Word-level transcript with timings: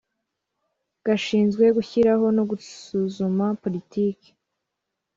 gashinzwe 1.05 1.63
gushyiraho 1.77 2.25
no 2.37 2.43
gusuzuma 2.49 3.45
politiki 3.61 4.29